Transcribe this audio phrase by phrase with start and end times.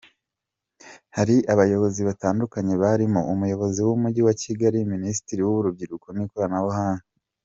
[1.15, 7.05] Hari abayobozi batandukanye barimo Umuyobozi w'umujyi wa Kigali, Minisitiri w'Urubyiruko n'Ikoranabuhanga.